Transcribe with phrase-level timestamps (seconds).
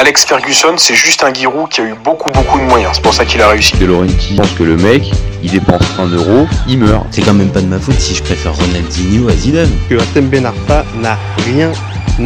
[0.00, 2.92] Alex Ferguson, c'est juste un Giroud qui a eu beaucoup beaucoup de moyens.
[2.94, 3.76] C'est pour ça qu'il a réussi.
[3.76, 5.02] De Laurenti pense que le mec,
[5.42, 7.04] il dépense un euro, il meurt.
[7.10, 9.70] C'est quand même pas de ma faute si je préfère Ronaldinho à Zidane.
[9.90, 11.70] Que Atem Ben Arfa n'a rien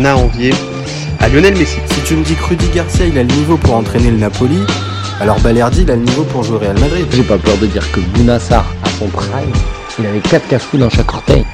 [0.04, 0.54] à envier
[1.18, 1.78] à Lionel Messi.
[1.92, 4.60] Si tu me dis que Rudy Garcia il a le niveau pour entraîner le Napoli,
[5.20, 7.06] alors Balerdi il a le niveau pour jouer au Real Madrid.
[7.10, 9.52] J'ai pas peur de dire que Bounassar, à son prime,
[9.98, 11.44] il avait 4 cafous dans chaque orteil.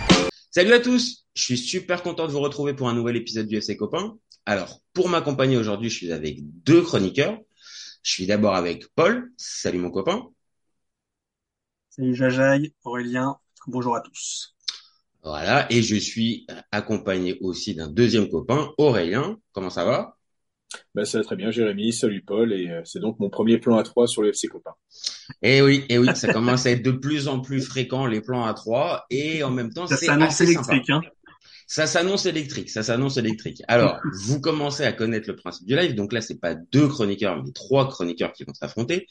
[0.50, 3.56] Salut à tous, je suis super content de vous retrouver pour un nouvel épisode du
[3.56, 4.16] FC Copain.
[4.46, 7.38] Alors, pour m'accompagner aujourd'hui, je suis avec deux chroniqueurs.
[8.02, 9.30] Je suis d'abord avec Paul.
[9.36, 10.28] Salut mon copain.
[11.91, 13.36] Salut Jajaï, Aurélien,
[13.66, 14.55] bonjour à tous.
[15.22, 19.36] Voilà, et je suis accompagné aussi d'un deuxième copain, Aurélien.
[19.52, 20.16] Comment ça va?
[20.94, 21.92] Ben, Ça va très bien, Jérémy.
[21.92, 24.70] Salut Paul, et euh, c'est donc mon premier plan à 3 sur le FC Copain.
[25.42, 28.44] Eh oui, eh oui, ça commence à être de plus en plus fréquent les plans
[28.44, 30.86] à 3 et en même temps ça c'est s'annonce assez électrique.
[30.86, 31.06] sympa.
[31.06, 31.10] Hein.
[31.73, 33.62] Ça s'annonce électrique, ça s'annonce électrique.
[33.69, 37.41] Alors, vous commencez à connaître le principe du live, donc là c'est pas deux chroniqueurs
[37.45, 39.06] mais trois chroniqueurs qui vont s'affronter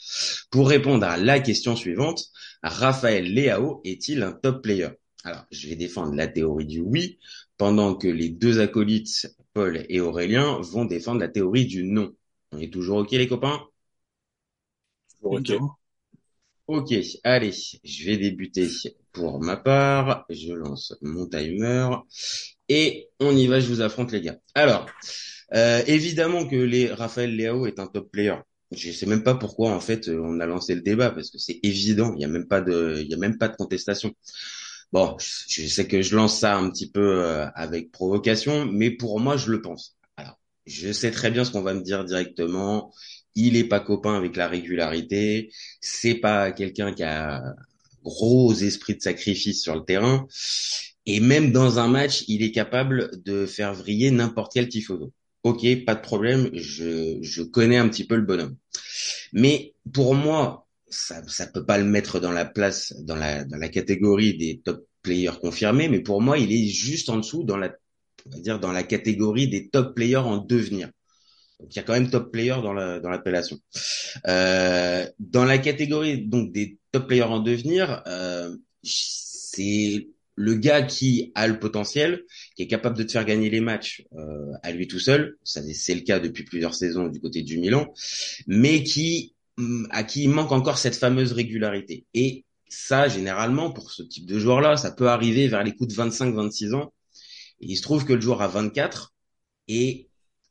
[0.52, 2.26] pour répondre à la question suivante
[2.62, 4.90] Raphaël Leao est-il un top player?
[5.24, 7.18] Alors, je vais défendre la théorie du oui,
[7.56, 12.14] pendant que les deux acolytes Paul et Aurélien vont défendre la théorie du non.
[12.52, 13.62] On est toujours ok les copains?
[15.22, 15.52] Ok.
[16.68, 17.52] Ok, allez,
[17.84, 18.68] je vais débuter
[19.12, 20.26] pour ma part.
[20.30, 21.88] Je lance mon timer
[22.70, 23.60] et on y va.
[23.60, 24.38] Je vous affronte les gars.
[24.56, 24.86] Alors,
[25.54, 28.36] euh, évidemment que les Raphaël Leao est un top player.
[28.72, 31.60] Je sais même pas pourquoi en fait on a lancé le débat parce que c'est
[31.64, 32.14] évident.
[32.16, 34.14] Il y a même pas de, il y a même pas de contestation.
[34.92, 39.20] Bon, je sais que je lance ça un petit peu euh, avec provocation, mais pour
[39.20, 39.98] moi je le pense.
[40.18, 42.94] Alors, je sais très bien ce qu'on va me dire directement.
[43.36, 45.52] Il est pas copain avec la régularité.
[45.82, 47.44] C'est pas quelqu'un qui a
[48.04, 50.28] gros esprit de sacrifice sur le terrain.
[51.06, 55.14] Et même dans un match, il est capable de faire vriller n'importe quel tifoso.
[55.44, 56.50] Ok, pas de problème.
[56.54, 58.58] Je, je connais un petit peu le bonhomme.
[59.34, 63.58] Mais pour moi, ça, ça peut pas le mettre dans la place, dans la, dans
[63.58, 65.88] la catégorie des top players confirmés.
[65.88, 67.72] Mais pour moi, il est juste en dessous dans la,
[68.26, 70.90] on va dire, dans la catégorie des top players en devenir.
[71.60, 73.60] Donc il y a quand même top player dans la dans l'appellation.
[74.28, 80.08] Euh, dans la catégorie donc des top players en devenir, euh, c'est
[80.40, 82.24] le gars qui a le potentiel,
[82.56, 85.38] qui est capable de te faire gagner les matchs euh, à lui tout seul.
[85.44, 87.94] Ça c'est le cas depuis plusieurs saisons du côté du Milan,
[88.48, 92.06] mais qui hum, à qui il manque encore cette fameuse régularité.
[92.14, 95.94] Et ça généralement pour ce type de joueur là, ça peut arriver vers les coups
[95.94, 96.94] de 25-26 ans.
[97.60, 99.14] Il se trouve que le joueur a 24
[99.68, 100.08] et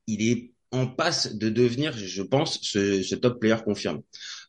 [0.06, 4.00] il est en passe de devenir, je pense, ce, ce, top player confirmé.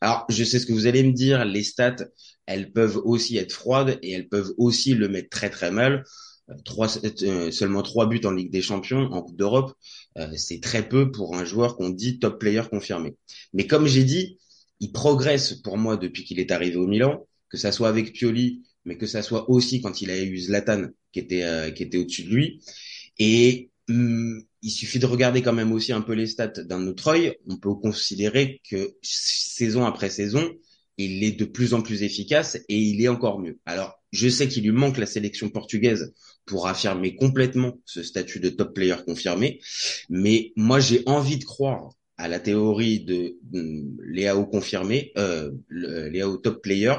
[0.02, 1.96] Alors, je sais ce que vous allez me dire, les stats,
[2.50, 6.04] elles peuvent aussi être froides et elles peuvent aussi le mettre très très mal.
[6.64, 6.88] Trois,
[7.22, 9.72] euh, seulement trois buts en Ligue des Champions, en Coupe d'Europe,
[10.18, 13.14] euh, c'est très peu pour un joueur qu'on dit top player confirmé.
[13.52, 14.40] Mais comme j'ai dit,
[14.80, 18.62] il progresse pour moi depuis qu'il est arrivé au Milan, que ça soit avec Pioli,
[18.84, 21.98] mais que ça soit aussi quand il a eu Zlatan qui était euh, qui était
[21.98, 22.64] au-dessus de lui.
[23.20, 27.08] Et hum, il suffit de regarder quand même aussi un peu les stats d'un autre
[27.08, 27.36] œil.
[27.48, 30.50] On peut considérer que saison après saison,
[31.04, 33.58] il est de plus en plus efficace et il est encore mieux.
[33.66, 36.12] Alors, je sais qu'il lui manque la sélection portugaise
[36.46, 39.60] pour affirmer complètement ce statut de top player confirmé,
[40.08, 46.36] mais moi j'ai envie de croire à la théorie de hum, Léao confirmé, euh, Léao
[46.36, 46.94] top player,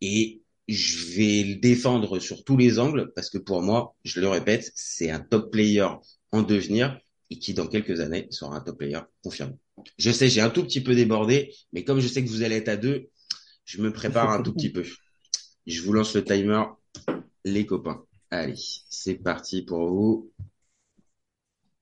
[0.00, 4.28] et je vais le défendre sur tous les angles parce que pour moi, je le
[4.28, 5.86] répète, c'est un top player
[6.32, 6.98] en devenir
[7.30, 9.54] et qui dans quelques années sera un top player confirmé.
[9.98, 12.56] Je sais, j'ai un tout petit peu débordé, mais comme je sais que vous allez
[12.56, 13.08] être à deux,
[13.66, 14.84] je me prépare un tout petit peu.
[15.66, 16.62] Je vous lance le timer,
[17.44, 18.02] les copains.
[18.30, 18.54] Allez,
[18.88, 20.32] c'est parti pour vous.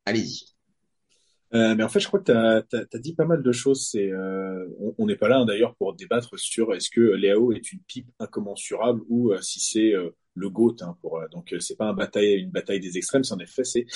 [0.06, 0.54] Allez-y.
[1.54, 3.94] Euh, mais en fait, je crois que tu as, dit pas mal de choses.
[3.94, 4.66] Euh,
[4.98, 8.10] on n'est pas là hein, d'ailleurs pour débattre sur est-ce que Léo est une pipe
[8.18, 9.92] incommensurable ou euh, si c'est
[10.34, 10.76] le GOAT.
[10.80, 13.24] Hein, pour, donc, c'est pas une bataille des extrêmes.
[13.24, 13.86] C'est en effet, c'est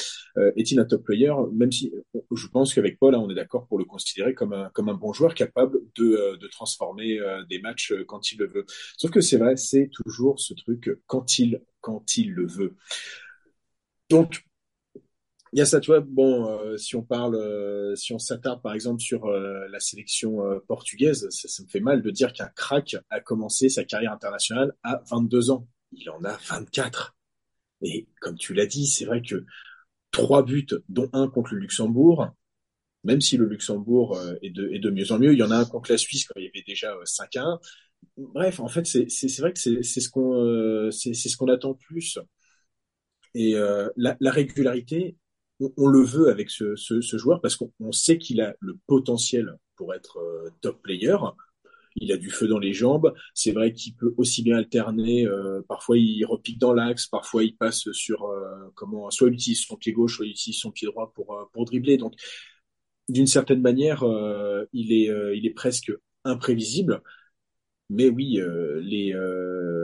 [0.56, 1.92] est-il un top player Même si
[2.34, 5.34] je pense qu'avec Paul, hein, on est d'accord pour le considérer comme un, bon joueur
[5.34, 7.18] capable de, transformer
[7.48, 8.64] des matchs quand il le veut.
[8.96, 11.60] Sauf que c'est vrai, c'est toujours ce truc quand il,
[12.26, 12.76] le veut.
[14.10, 14.44] Donc,
[15.52, 16.00] il y a ça, tu vois.
[16.00, 20.38] Bon, euh, si on parle, euh, si on s'attarde par exemple sur euh, la sélection
[20.66, 25.02] portugaise, ça, me fait mal de dire qu'un crack a commencé sa carrière internationale à
[25.10, 25.66] 22 ans.
[25.92, 27.16] Il en a 24.
[27.82, 29.44] Et comme tu l'as dit, c'est vrai que
[30.10, 32.28] trois buts, dont un contre le Luxembourg,
[33.04, 35.56] même si le Luxembourg est de, est de mieux en mieux, il y en a
[35.56, 37.60] un contre la Suisse quand il y avait déjà 5 à 1.
[38.16, 42.18] Bref, en fait, c'est vrai que c'est ce qu'on c'est ce qu'on attend plus.
[43.34, 45.16] Et la, la régularité,
[45.76, 46.76] on, le veut avec ce,
[47.16, 51.16] joueur parce qu'on on sait qu'il a le potentiel pour être euh, top player.
[52.00, 53.12] Il a du feu dans les jambes.
[53.34, 55.26] C'est vrai qu'il peut aussi bien alterner.
[55.26, 57.06] euh, parfois, il repique dans l'axe.
[57.06, 59.10] Parfois, il passe sur euh, comment.
[59.10, 61.64] Soit il utilise son pied gauche, soit il utilise son pied droit pour euh, pour
[61.64, 61.96] dribbler.
[61.96, 62.14] Donc,
[63.08, 64.04] d'une certaine manière,
[64.72, 65.92] il est il est presque
[66.24, 67.02] imprévisible.
[67.90, 68.40] Mais oui,
[68.82, 69.14] les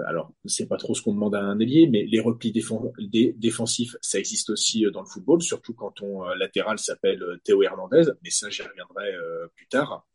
[0.07, 3.35] alors c'est pas trop ce qu'on demande à un ailier, mais les replis défen- dé-
[3.39, 8.05] défensifs, ça existe aussi dans le football, surtout quand ton latéral s'appelle Théo Hernandez.
[8.23, 9.11] Mais ça, j'y reviendrai
[9.57, 10.07] plus tard.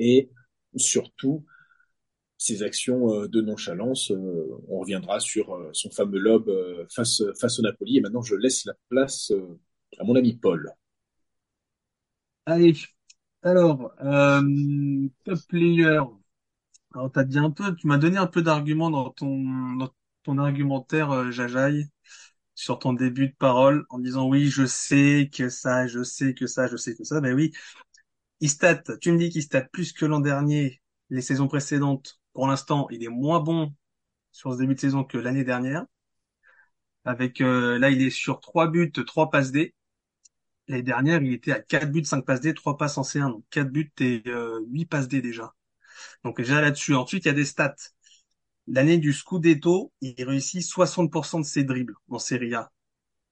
[0.00, 0.30] Et
[0.76, 1.44] surtout,
[2.38, 7.20] ces actions euh, de nonchalance, euh, on reviendra sur euh, son fameux lob euh, face
[7.58, 7.98] au Napoli.
[7.98, 9.32] Et maintenant, je laisse la place
[9.98, 10.72] à mon ami Paul.
[12.46, 12.74] Allez,
[13.42, 14.42] alors, euh,
[15.24, 16.00] top player.
[16.94, 21.30] Alors, t'as dit un peu, tu m'as donné un peu d'arguments dans ton, argumentaire, euh,
[21.30, 21.88] Jajaï,
[22.54, 26.46] sur ton début de parole, en disant oui, je sais que ça, je sais que
[26.46, 27.20] ça, je sais que ça.
[27.20, 27.52] Ben oui,
[28.40, 32.20] il stat, tu me dis qu'il stat plus que l'an dernier, les saisons précédentes.
[32.32, 33.74] Pour l'instant, il est moins bon
[34.32, 35.84] sur ce début de saison que l'année dernière.
[37.04, 39.74] Avec, euh, là, il est sur trois buts, trois passes D.
[40.68, 43.44] L'année dernière, il était à 4 buts, 5 passes D, 3 passes en C1, donc
[43.50, 45.52] 4 buts et euh, 8 passes D déjà.
[46.24, 46.94] Donc déjà là-dessus.
[46.94, 47.74] Ensuite, il y a des stats.
[48.68, 52.70] L'année du Scudetto, il réussit 60% de ses dribbles en Serie A.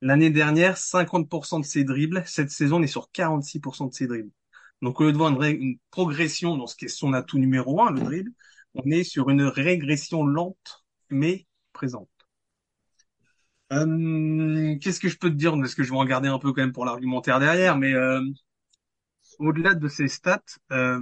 [0.01, 2.25] L'année dernière, 50% de ses dribbles.
[2.27, 4.33] Cette saison, on est sur 46% de ses dribbles.
[4.83, 7.91] Donc au lieu de voir une, progression dans ce qui est son atout numéro un,
[7.91, 8.33] le dribble,
[8.75, 12.09] on est sur une régression lente mais présente.
[13.73, 15.53] Euh, qu'est-ce que je peux te dire?
[15.53, 18.23] Parce que je vais en garder un peu quand même pour l'argumentaire derrière, mais euh,
[19.39, 20.43] au-delà de ces stats,
[20.73, 21.01] euh,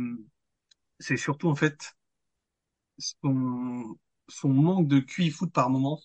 [0.99, 1.95] c'est surtout en fait
[2.99, 3.97] son,
[4.29, 6.01] son manque de QI foot par moment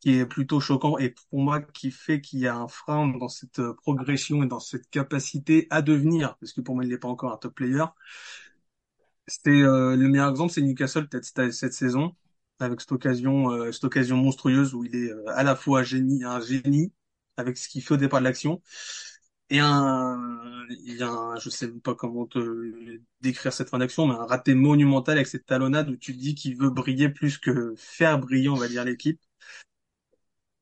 [0.00, 3.28] qui est plutôt choquant et pour moi qui fait qu'il y a un frein dans
[3.28, 6.98] cette euh, progression et dans cette capacité à devenir, parce que pour moi il n'est
[6.98, 7.84] pas encore un top player.
[9.26, 12.16] C'était euh, le meilleur exemple, c'est Newcastle peut-être cette, saison
[12.60, 16.24] avec cette occasion, euh, cette occasion monstrueuse où il est euh, à la fois génie,
[16.24, 16.92] un génie
[17.36, 18.62] avec ce qu'il fait au départ de l'action
[19.50, 20.18] et un,
[20.70, 24.26] il y a un, je sais pas comment te décrire cette fin d'action, mais un
[24.26, 28.48] raté monumental avec cette talonnade où tu dis qu'il veut briller plus que faire briller,
[28.50, 29.20] on va dire, l'équipe.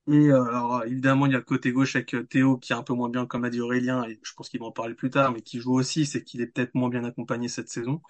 [0.09, 2.77] Et euh, alors évidemment, il y a le côté gauche avec euh, Théo qui est
[2.77, 4.95] un peu moins bien, comme a dit Aurélien, et je pense qu'il va en parler
[4.95, 8.01] plus tard, mais qui joue aussi, c'est qu'il est peut-être moins bien accompagné cette saison.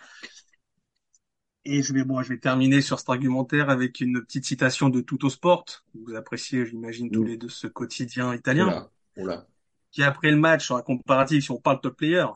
[1.66, 5.00] Et je vais, bon, je vais terminer sur cet argumentaire avec une petite citation de
[5.00, 5.64] Tutto Sport.
[5.94, 9.46] Vous appréciez, j'imagine, tous les deux ce quotidien italien, Oula, oula.
[9.90, 12.26] qui après le match, sur un comparatif, si on parle top player,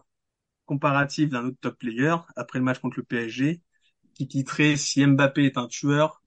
[0.67, 3.61] comparatif d'un autre top player, après le match contre le PSG,
[4.15, 6.23] qui titrait Si Mbappé est un tueur,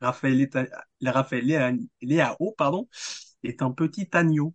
[0.00, 0.66] Raphaël, Eta-
[1.02, 2.88] Raphaël Léa- Léao, pardon,
[3.44, 4.54] est un petit agneau.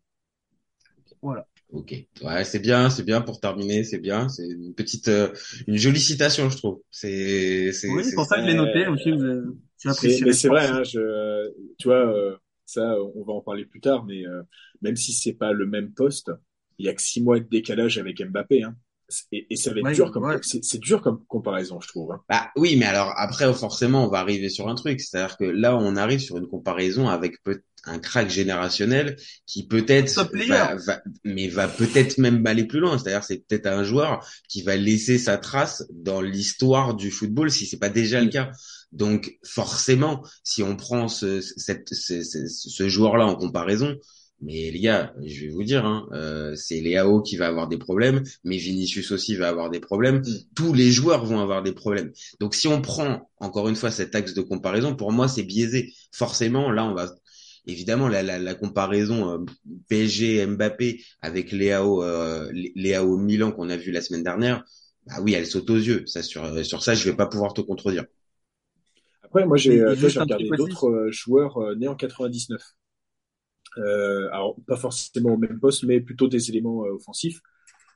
[1.22, 1.48] Voilà.
[1.72, 1.94] Ok,
[2.24, 5.32] ouais, c'est bien, c'est bien pour terminer, c'est bien, c'est une petite, euh,
[5.68, 6.82] une jolie citation, je trouve.
[6.90, 9.12] C'est, c'est, Oui, c'est pour ça que je l'ai noté aussi,
[9.88, 13.82] C'est- mais c'est vrai, hein, je, tu vois, euh, ça, on va en parler plus
[13.82, 14.44] tard, mais euh,
[14.82, 16.32] même si c'est pas le même poste,
[16.78, 18.76] il y a que six mois de décalage avec Mbappé, hein.
[19.32, 20.38] Et, et ça va être Ouais, dur comme, ouais.
[20.44, 22.12] c'est dur comme comparaison, je trouve.
[22.12, 22.22] Hein.
[22.30, 25.00] Bah oui, mais alors après, forcément, on va arriver sur un truc.
[25.02, 29.16] C'est-à-dire que là, on arrive sur une comparaison avec peut un crack générationnel
[29.46, 30.30] qui peut-être
[30.86, 32.98] va- mais va peut-être même aller plus loin.
[32.98, 37.66] C'est-à-dire, c'est peut-être un joueur qui va laisser sa trace dans l'histoire du football si
[37.66, 38.52] c'est pas déjà le cas.
[38.92, 43.96] Donc forcément, si on prend ce, cette, ce, ce, ce joueur-là en comparaison,
[44.42, 47.78] mais les gars, je vais vous dire, hein, euh, c'est Léao qui va avoir des
[47.78, 50.22] problèmes, mais Vinicius aussi va avoir des problèmes.
[50.56, 52.12] Tous les joueurs vont avoir des problèmes.
[52.40, 55.94] Donc si on prend encore une fois cet axe de comparaison, pour moi c'est biaisé.
[56.12, 57.14] Forcément, là on va
[57.68, 59.46] évidemment la, la, la comparaison euh,
[59.90, 64.64] PSG Mbappé avec Léao euh, Léao Milan qu'on a vu la semaine dernière,
[65.06, 66.04] bah oui, elle saute aux yeux.
[66.08, 68.06] Ça sur sur ça, je vais pas pouvoir te contredire.
[69.24, 72.62] Après, moi, j'ai euh, regardé d'autres euh, joueurs euh, nés en 99.
[73.78, 77.40] Euh, alors, pas forcément au même poste, mais plutôt des éléments euh, offensifs.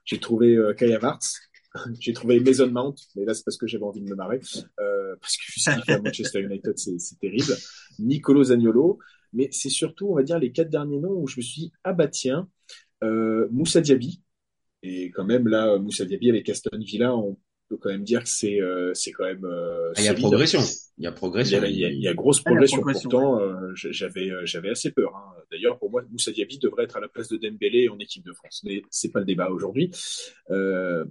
[0.06, 1.40] J'ai trouvé euh, Kai Havertz,
[2.00, 4.40] j'ai trouvé Mason Mount, mais là c'est parce que j'avais envie de me marrer,
[4.80, 7.54] euh, parce que ce qu'il fait à Manchester United, c'est terrible.
[8.00, 9.00] Nicolo Zaniolo,
[9.32, 11.74] mais c'est surtout, on va dire, les quatre derniers noms où je me suis dit,
[11.84, 12.50] ah bah tiens,
[13.04, 14.22] euh, Moussa Diaby,
[14.84, 17.38] et quand même là, Moussa Diaby avec Aston Villa, on
[17.74, 20.14] peut quand même dire que c'est euh, c'est quand même euh, Ah, il y a
[20.14, 20.62] progression.
[20.98, 21.62] Il y a Il progression.
[21.62, 22.82] y a, il y a- il y a grosse Ah, progression.
[22.82, 25.16] Pourtant, euh, j'avais j'avais assez peur.
[25.16, 25.34] hein.
[25.52, 28.34] D'ailleurs, pour moi, Moussa Diaby devrait être à la place de Dembélé en équipe de
[28.34, 28.62] France.
[28.64, 29.92] Mais c'est pas le débat aujourd'hui.
[30.52, 31.06] Euh,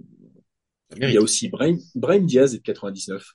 [0.95, 3.25] il y a aussi Brahim, Brahim Diaz est de 99.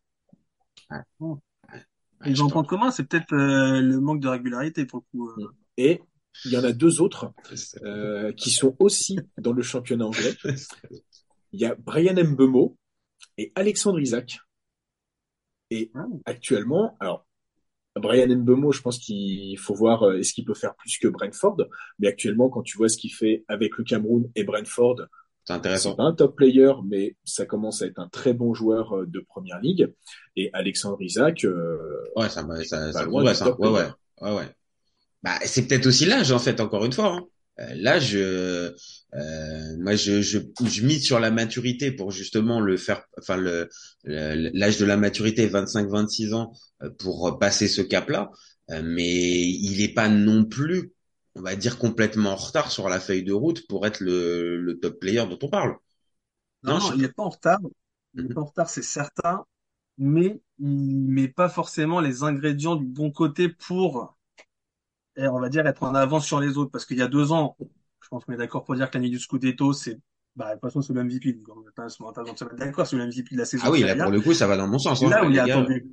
[2.26, 5.30] Ils ont en commun, c'est peut-être euh, le manque de régularité pour le coup.
[5.40, 5.48] euh.
[5.76, 6.00] Et
[6.44, 7.32] il y en a deux autres
[7.84, 10.34] euh, qui sont aussi dans le championnat anglais.
[11.52, 12.76] Il y a Brian Mbemo
[13.36, 14.38] et Alexandre Isaac.
[15.70, 15.92] Et
[16.24, 17.26] actuellement, alors
[17.96, 21.56] Brian Mbemo, je pense qu'il faut voir euh, est-ce qu'il peut faire plus que Brentford.
[21.98, 25.02] Mais actuellement, quand tu vois ce qu'il fait avec le Cameroun et Brentford,
[25.44, 25.96] C'est intéressant.
[25.96, 29.20] pas un top player, mais ça commence à être un très bon joueur euh, de
[29.20, 29.92] première ligue.
[30.36, 31.78] Et Alexandre Isaac, euh,
[32.16, 33.34] Ouais, ça, ça, ça loin hein.
[33.34, 33.88] top Ouais, ouais,
[34.22, 34.48] ouais, ouais.
[35.22, 37.16] Bah, c'est peut-être aussi l'âge, en fait, encore une fois.
[37.16, 37.26] Hein.
[37.74, 38.72] L'âge, euh,
[39.14, 43.68] euh, moi, je, je, je mise sur la maturité pour justement le faire, enfin, le,
[44.04, 48.30] l'âge de la maturité, 25-26 ans, euh, pour passer ce cap-là.
[48.70, 50.92] Euh, mais il est pas non plus,
[51.34, 54.78] on va dire, complètement en retard sur la feuille de route pour être le, le
[54.78, 55.76] top player dont on parle.
[56.62, 57.58] Non, Non, non, je- il n'est pas en retard.
[58.14, 58.34] Il n'est Mhm.
[58.34, 59.44] pas en retard, c'est certain.
[59.98, 64.16] Mais il met pas forcément les ingrédients du bon côté pour,
[65.16, 66.70] eh, on va dire, être en avance sur les autres.
[66.70, 67.56] Parce qu'il y a deux ans,
[68.08, 70.00] je pense qu'on est d'accord pour dire que l'année du Scudetto, c'est,
[70.34, 71.34] bah, de toute façon, c'est le MVP.
[71.34, 73.64] Donc, on pas se mettre d'accord, c'est le MVP de la saison.
[73.66, 74.04] Ah oui, là, A.
[74.04, 75.00] pour le coup, ça va dans mon sens.
[75.00, 75.44] C'est hein, là où il gars.
[75.44, 75.86] attendu.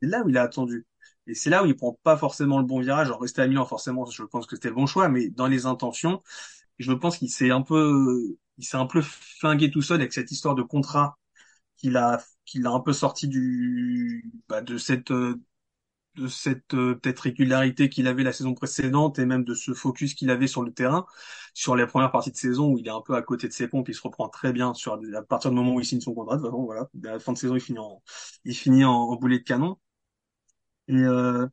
[0.00, 0.86] C'est là où il est attendu.
[1.26, 3.08] Et c'est là où il prend pas forcément le bon virage.
[3.08, 5.66] Alors, rester à Milan, forcément, je pense que c'était le bon choix, mais dans les
[5.66, 6.22] intentions,
[6.78, 10.30] je pense qu'il s'est un peu, il s'est un peu flingué tout seul avec cette
[10.30, 11.18] histoire de contrat
[11.76, 15.38] qu'il a, qu'il a un peu sorti du, bah, de cette, euh,
[16.16, 20.14] de cette euh, peut-être régularité qu'il avait la saison précédente et même de ce focus
[20.14, 21.06] qu'il avait sur le terrain
[21.54, 23.68] sur les premières parties de saison où il est un peu à côté de ses
[23.68, 26.12] pompes, il se reprend très bien sur à partir du moment où il signe son
[26.14, 26.36] contrat.
[26.36, 28.02] De voilà, la fin de saison, il finit en,
[28.44, 28.84] il finit
[29.20, 29.78] boulet de canon.
[30.88, 31.46] Et euh,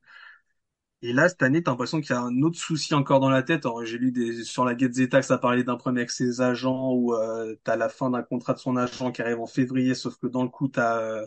[1.03, 3.41] et là, cette année, t'as l'impression qu'il y a un autre souci encore dans la
[3.41, 3.65] tête.
[3.65, 6.93] Alors, j'ai lu des, sur la Gazzetta que ça parlait d'un problème avec ses agents
[6.93, 10.15] où euh, t'as la fin d'un contrat de son agent qui arrive en février, sauf
[10.17, 11.25] que dans le coup, t'as euh,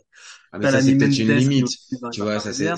[0.52, 1.66] Ah, mais t'as ça, c'est peut-être une limite.
[2.12, 2.76] Tu vois, ça, c'est,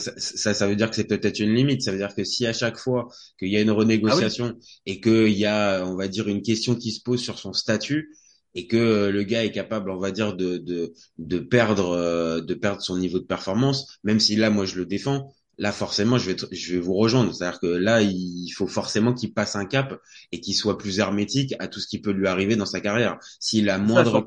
[0.54, 1.82] ça, veut dire que c'est peut-être une limite.
[1.82, 3.70] Ça veut dire que si à chaque fois qu'il y a une
[4.08, 7.20] Ah oui, renégociation et qu'il y a, on va dire, une question qui se pose
[7.20, 8.10] sur son statut
[8.54, 12.40] et que euh, le gars est capable, on va dire, de, de, de perdre, euh,
[12.40, 16.18] de perdre son niveau de performance, même si là, moi, je le défends, là, forcément,
[16.18, 17.34] je vais, je vais vous rejoindre.
[17.34, 20.00] C'est-à-dire que là, il faut forcément qu'il passe un cap
[20.32, 23.18] et qu'il soit plus hermétique à tout ce qui peut lui arriver dans sa carrière.
[23.40, 24.24] Si la moindre,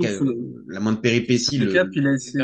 [0.68, 2.44] la moindre péripétie le, cap, il a essayé,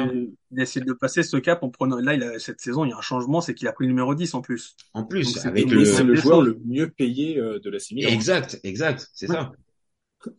[0.52, 2.90] il a essayé de passer, ce cap, en prenant, là, il a, cette saison, il
[2.90, 4.76] y a un changement, c'est qu'il a pris le numéro 10 en plus.
[4.94, 8.10] En Donc, plus, c'était avec le, le joueur le mieux payé euh, de la Milan.
[8.10, 9.36] Exact, exact, c'est Ouais.
[9.36, 9.52] ça.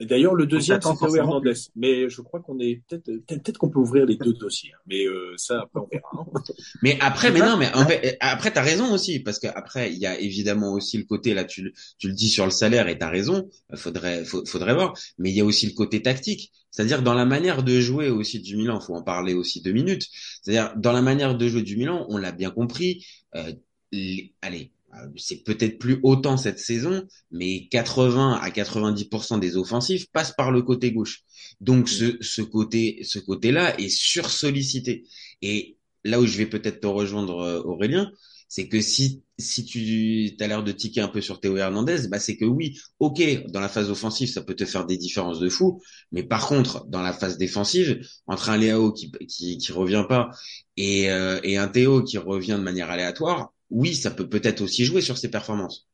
[0.01, 1.53] D'ailleurs, le deuxième, c'est Théo Hernandez.
[1.77, 4.73] Mais je crois qu'on est peut-être peut-être qu'on peut ouvrir les deux dossiers.
[4.75, 4.79] hein.
[4.87, 6.09] Mais euh, ça, après, on verra.
[6.13, 6.41] hein.
[6.83, 9.99] Mais après, mais non, mais en fait, après, t'as raison aussi, parce que après, il
[9.99, 12.89] y a évidemment aussi le côté là, tu, le- tu le dis sur le salaire
[12.89, 14.95] et t'as raison, faudrait, faut- faudrait voir.
[15.19, 18.41] Mais il y a aussi le côté tactique, c'est-à-dire dans la manière de jouer aussi
[18.41, 20.07] du Milan, faut en parler aussi deux minutes.
[20.43, 23.05] C'est-à-dire dans la manière de jouer du Milan, on l'a bien compris.
[23.35, 23.53] Euh,
[23.93, 24.73] les- allez,
[25.17, 30.63] c'est peut-être plus autant cette saison, mais 80 à 90% des offensifs passent par le
[30.63, 31.23] côté gauche.
[31.61, 35.05] Donc ce, ce côté, ce côté-là est sursollicité.
[35.43, 38.11] Et là où je vais peut-être te rejoindre, euh, Aurélien,
[38.49, 42.19] c'est que si si tu as l'air de tiquer un peu sur Théo Hernandez, bah
[42.19, 45.51] c'est que oui, ok, dans la phase offensive, ça peut te faire des différences de
[45.51, 50.07] fou, mais par contre, dans la phase défensive, entre un Léao qui qui, qui revient
[50.09, 50.31] pas
[50.77, 54.85] et euh, et un Théo qui revient de manière aléatoire, oui, ça peut peut-être aussi
[54.85, 55.89] jouer sur ses performances.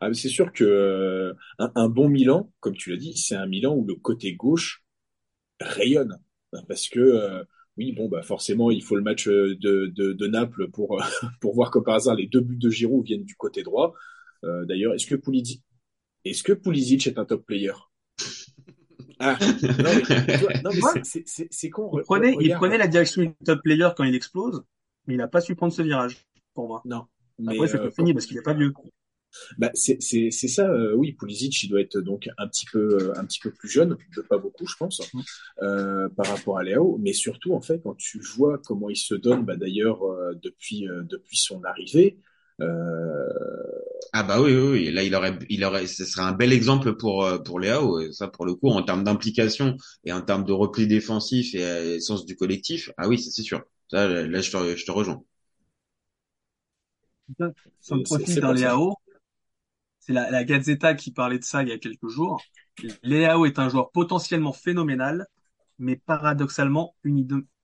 [0.00, 3.36] Ah, mais c'est sûr que euh, un, un bon Milan, comme tu l'as dit, c'est
[3.36, 4.84] un Milan où le côté gauche
[5.60, 6.18] rayonne.
[6.68, 7.44] Parce que euh,
[7.76, 11.04] oui, bon, bah forcément, il faut le match euh, de, de, de Naples pour euh,
[11.40, 13.94] pour voir que par hasard les deux buts de Giroud viennent du côté droit.
[14.44, 15.62] Euh, D'ailleurs, est-ce que Pulisic,
[16.24, 17.72] est-ce que Pulisic est un top player?
[19.18, 19.38] Ah,
[20.64, 21.90] non, mais, c'est- c'est c'est- c'est con.
[21.92, 24.64] Il re- prenait, il prenait la direction du top player quand il explose,
[25.06, 26.16] mais il a pas su prendre ce virage,
[26.54, 26.82] pour moi.
[26.84, 27.06] Non,
[27.38, 28.72] mais Après, c'est euh, pas fini parce qu'il est pas vieux.
[29.58, 31.12] Bah, c'est c'est c'est ça, euh, oui.
[31.12, 32.78] Pulisic, il doit être donc un petit peu
[33.10, 35.00] euh, un petit peu plus jeune, de pas beaucoup, je pense,
[35.62, 36.98] euh, par rapport à Léo.
[37.00, 40.88] Mais surtout, en fait, quand tu vois comment il se donne, bah d'ailleurs euh, depuis
[40.88, 42.18] euh, depuis son arrivée,
[42.60, 43.28] euh,
[44.12, 44.90] Ah bah oui, oui, oui.
[44.92, 48.00] Là, il aurait, il aurait, ce serait un bel exemple pour euh, pour Léao.
[48.00, 51.64] Et ça, pour le coup, en termes d'implication et en termes de repli défensif et
[51.64, 53.62] euh, sens du collectif, ah oui, ça, c'est sûr.
[53.90, 55.22] Ça, là, je te, je te rejoins.
[57.80, 58.40] C'est profil.
[58.52, 58.96] Léao,
[60.00, 62.42] c'est la, la Gazzetta qui parlait de ça il y a quelques jours.
[63.02, 65.26] Léao est un joueur potentiellement phénoménal,
[65.78, 66.94] mais paradoxalement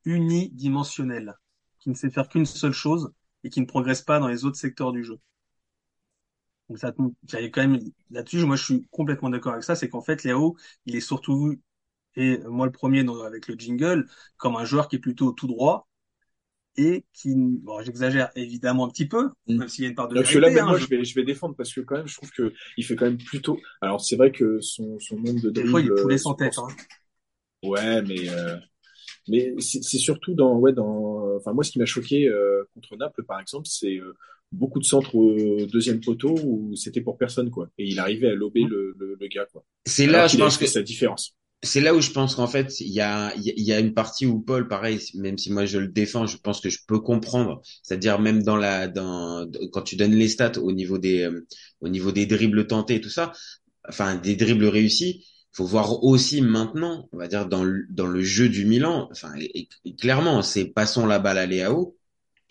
[0.05, 1.35] unidimensionnel,
[1.81, 3.13] qui ne sait faire qu'une seule chose
[3.45, 5.19] et qui ne progresse pas dans les autres secteurs du jeu.
[6.69, 9.75] Donc ça, il y a quand même là-dessus, moi je suis complètement d'accord avec ça,
[9.75, 11.61] c'est qu'en fait Léao, il est surtout vu,
[12.17, 14.07] et moi le premier dans- avec le jingle,
[14.39, 15.88] comme un joueur qui est plutôt tout droit
[16.79, 19.59] et qui, bon, j'exagère évidemment un petit peu, Mm.
[19.59, 20.41] même s'il y a une part de vérité.
[20.41, 22.15] là, mais hein, moi, je- je vais, je vais défendre parce que quand même, je
[22.17, 23.59] trouve que il fait quand même plutôt.
[23.83, 26.35] Alors, c'est vrai que son, son nombre de Des fois, il est poulet euh, sans
[26.35, 26.57] tête.
[26.59, 26.69] Hein.
[27.65, 28.57] Ouais, mais euh,
[29.29, 31.37] mais c'est c'est surtout dans ouais dans.
[31.37, 34.15] Enfin, moi, ce qui m'a choqué euh, contre Naples, par exemple, c'est euh,
[34.53, 38.35] beaucoup de centres au deuxième poteau où c'était pour personne quoi, et il arrivait à
[38.35, 38.69] lober Mm.
[38.69, 39.65] le, le, le gars quoi.
[39.87, 41.35] C'est là, je pense que sa différence.
[41.63, 43.73] C'est là où je pense qu'en fait, il y a, il y a- il y
[43.73, 46.71] a une partie où Paul, pareil, même si moi je le défends, je pense que
[46.71, 47.63] je peux comprendre.
[47.83, 51.47] C'est-à-dire même dans la, dans, quand tu donnes les stats au niveau des, euh,
[51.81, 53.33] au niveau des dribbles tentés et tout ça,
[53.89, 58.23] enfin des dribbles réussis, faut voir aussi maintenant, on va dire dans le, dans le
[58.23, 61.97] jeu du Milan, enfin et- et clairement, c'est passons la balle à Léao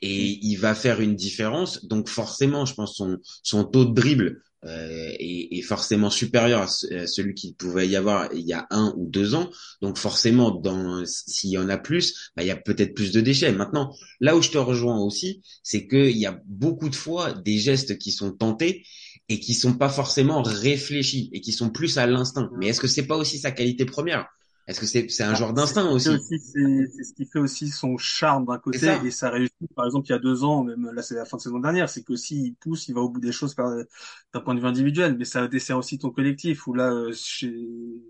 [0.02, 1.86] et il va faire une différence.
[1.86, 6.66] Donc forcément, je pense son son taux de dribble euh, est, est forcément supérieur à,
[6.96, 9.50] à celui qu'il pouvait y avoir il y a un ou deux ans.
[9.82, 10.62] Donc forcément,
[11.06, 13.52] s'il y en a plus, bah, il y a peut-être plus de déchets.
[13.52, 17.58] Maintenant, là où je te rejoins aussi, c'est qu'il y a beaucoup de fois des
[17.58, 18.84] gestes qui sont tentés
[19.30, 22.50] et qui sont pas forcément réfléchis et qui sont plus à l'instinct.
[22.58, 24.28] Mais est-ce que c'est pas aussi sa qualité première?
[24.68, 26.16] Est-ce que c'est c'est un Ah, joueur d'instinct aussi?
[26.16, 29.06] aussi c'est ce qui fait aussi son charme d'un côté ça.
[29.06, 29.56] et sa réussite.
[29.76, 31.90] Par exemple, il y a deux ans, même là c'est la fin de saison dernière,
[31.90, 35.18] c'est que s'il pousse, il va au bout des choses d'un point de vue individuel,
[35.18, 36.66] mais ça dessert aussi ton collectif.
[36.68, 37.54] Ou là, euh, chez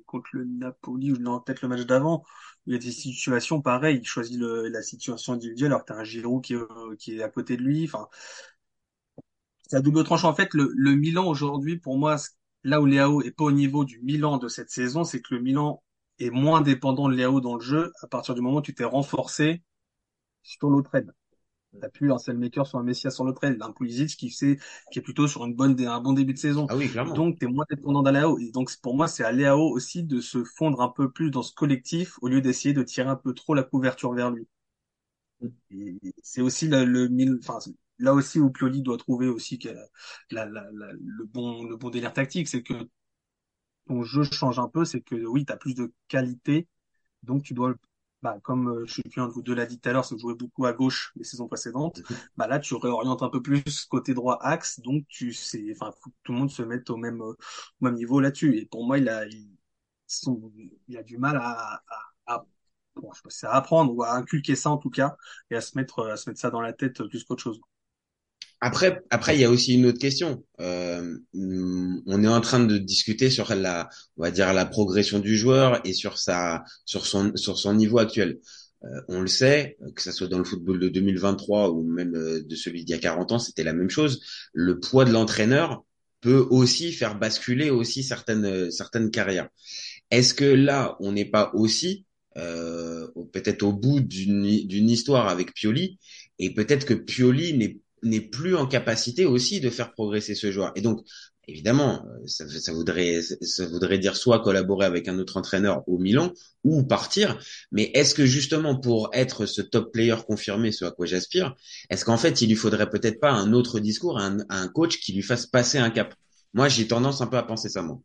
[0.06, 2.24] contre le Napoli ou peut-être le match d'avant,
[2.68, 3.98] il y a des situations pareilles.
[4.02, 7.18] Il choisit le, la situation individuelle alors que t'as un Giroud qui est euh, qui
[7.18, 7.86] est à côté de lui.
[7.86, 8.08] Enfin,
[9.68, 10.30] c'est à double tranchant.
[10.30, 12.16] En fait, le, le Milan aujourd'hui, pour moi,
[12.64, 15.42] là où Léao est pas au niveau du Milan de cette saison, c'est que le
[15.42, 15.84] Milan
[16.20, 18.84] est moins dépendant de Léao dans le jeu à partir du moment où tu t'es
[18.84, 19.64] renforcé
[20.44, 21.14] sur l'autre aile.
[21.82, 24.60] T'as plus un Selmaker sur un Messias sur l'autre aile, un Pulisic qui sait,
[24.92, 26.70] qui est plutôt sur une bonne, un bon début de saison.
[26.70, 27.16] Ah oui, clairement.
[27.16, 28.40] Donc, t'es moins dépendant de Léao.
[28.40, 31.44] Et donc, pour moi, c'est à Léao aussi de se fondre un peu plus dans
[31.44, 34.48] ce collectif au lieu d'essayer de tirer un peu trop la couverture vers lui.
[35.72, 37.60] Et c'est aussi le, le enfin,
[38.00, 39.60] là aussi où Pioli doit trouver aussi
[40.32, 42.74] la, la, la- le bon, le bon délire tactique, c'est que
[43.88, 46.68] ton jeu change un peu, c'est que oui, tu as plus de qualité,
[47.24, 47.76] donc tu dois,
[48.22, 50.16] bah, comme euh, je plus un de vous deux l'a dit tout à l'heure, c'est
[50.16, 52.02] que vous jouez beaucoup à gauche les saisons précédentes,
[52.38, 56.10] bah là tu réorientes un peu plus côté droit axe, donc tu sais, enfin, faut
[56.12, 57.34] que tout le monde se mette au même, euh,
[57.82, 58.58] au même niveau là-dessus.
[58.58, 59.50] Et pour moi, il a, il,
[60.08, 60.52] son-
[60.88, 61.84] il a du mal à,
[62.28, 62.46] à, à
[62.96, 65.16] bon, je sais pas à apprendre ou à inculquer ça en tout cas,
[65.52, 67.62] et à se mettre, à se mettre ça dans la tête plus qu'autre chose.
[68.60, 70.44] Après, après, il y a aussi une autre question.
[70.60, 75.38] Euh, on est en train de discuter sur la, on va dire la progression du
[75.38, 78.40] joueur et sur sa, sur son, sur son niveau actuel.
[78.84, 82.44] Euh, on le sait, que ça soit dans le football de 2023 ou même euh,
[82.44, 84.22] de celui d'il y a 40 ans, c'était la même chose.
[84.54, 85.84] Le poids de l'entraîneur
[86.22, 89.50] peut aussi faire basculer aussi certaines, certaines carrières.
[90.12, 92.06] Est-ce que là, on n'est pas aussi
[92.38, 96.00] euh, peut-être au bout d'une d'une histoire avec Pioli?
[96.40, 100.72] Et peut-être que Pioli n'est n'est plus en capacité aussi de faire progresser ce joueur.
[100.76, 101.02] Et donc,
[101.48, 105.98] évidemment, euh, ça, ça voudrait ça voudrait dire soit collaborer avec un autre entraîneur au
[105.98, 106.32] Milan
[106.64, 107.40] ou partir.
[107.72, 111.56] Mais est-ce que justement pour être ce top player confirmé, ce à quoi j'aspire,
[111.90, 115.14] est-ce qu'en fait il lui faudrait peut-être pas un autre discours, un, un coach qui
[115.14, 116.14] lui fasse passer un cap?
[116.54, 118.00] Moi, j'ai tendance un peu à penser ça, moi.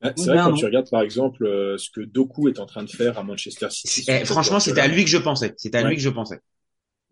[0.00, 2.58] Ah, C'est Oui, vrai ben quand tu regardes par exemple euh, ce que Doku est
[2.60, 4.04] en train de faire à Manchester City.
[4.08, 5.54] Eh, franchement, c'était à lui que je pensais.
[5.56, 5.88] C'était à Ouais.
[5.88, 6.40] lui que je pensais.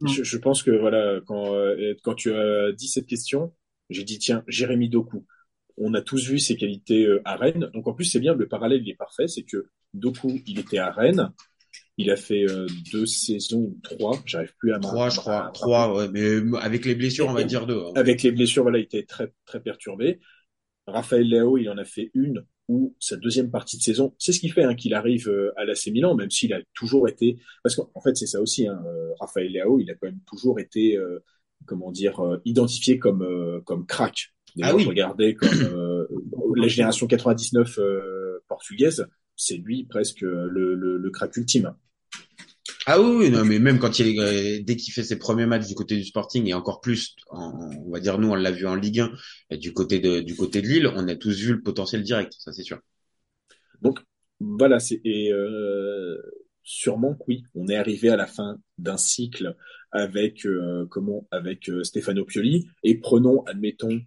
[0.04, 3.54] Je, je pense que voilà, quand, euh, quand tu as dit cette question,
[3.88, 5.24] j'ai dit tiens, Jérémy Doku.
[5.78, 7.70] On a tous vu ses qualités euh, à Rennes.
[7.72, 10.78] Donc en plus, c'est bien, le parallèle il est parfait, c'est que Doku, il était
[10.78, 11.30] à Rennes.
[11.98, 15.50] Il a fait euh, deux saisons ou trois, j'arrive plus à Trois, je crois.
[15.54, 16.08] Trois, ouais.
[16.12, 17.78] Mais avec les blessures, on va dire deux.
[17.78, 17.92] hein.
[17.94, 20.20] Avec les blessures, voilà, il était très très perturbé.
[20.86, 24.14] Raphaël Leao, il en a fait une ou sa deuxième partie de saison.
[24.18, 27.08] C'est ce qui fait hein, qu'il arrive euh, à l'AC Milan, même s'il a toujours
[27.08, 27.38] été.
[27.62, 28.66] Parce qu'en fait, c'est ça aussi.
[28.66, 31.22] Hein, euh, Raphaël Leao, il a quand même toujours été, euh,
[31.66, 34.32] comment dire, euh, identifié comme euh, comme crack.
[34.62, 34.84] Ah oui.
[34.84, 36.06] je regardais comme euh,
[36.56, 41.74] la génération 99 euh, portugaise, c'est lui presque le, le, le crack ultime.
[42.88, 45.74] Ah oui, non, mais même quand il, euh, dès qu'il fait ses premiers matchs du
[45.74, 49.00] côté du Sporting et encore plus, on va dire nous, on l'a vu en Ligue
[49.00, 49.12] 1,
[49.50, 52.34] et du côté de du côté de Lille, on a tous vu le potentiel direct,
[52.38, 52.78] ça c'est sûr.
[53.82, 53.98] Donc
[54.38, 56.16] voilà, c'est et euh,
[56.62, 59.56] sûrement que oui, on est arrivé à la fin d'un cycle
[59.90, 64.00] avec euh, comment avec euh, Stefano Pioli et prenons, admettons,